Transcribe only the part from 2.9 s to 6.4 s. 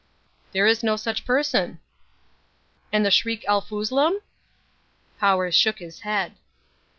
"And the Shriek el Foozlum?" Powers shook his head.